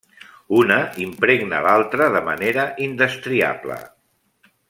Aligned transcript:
Una 0.59 0.77
impregna 1.03 1.59
l’altra 1.67 2.09
de 2.17 2.23
manera 2.31 2.65
indestriable. 2.87 3.79